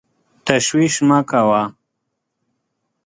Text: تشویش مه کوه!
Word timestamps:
تشویش 0.45 0.95
مه 1.07 1.19
کوه! 1.29 1.63